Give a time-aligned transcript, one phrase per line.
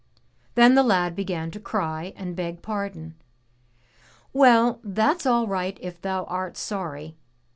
[0.55, 3.13] Then the lad began to cry and beg pardon.
[4.33, 7.17] "Well, that's all right if thou art sorry!